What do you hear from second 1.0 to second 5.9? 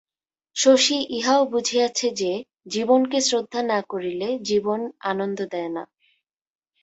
ইহাও বুঝিয়াছে যে, জীবনকে শ্রদ্ধা না করিলে জীবন আনন্দ দেয় না।